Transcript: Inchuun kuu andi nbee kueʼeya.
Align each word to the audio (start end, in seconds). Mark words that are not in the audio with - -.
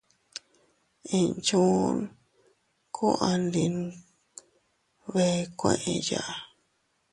Inchuun 1.17 1.97
kuu 2.95 3.15
andi 3.29 3.63
nbee 5.07 5.37
kueʼeya. 5.59 6.21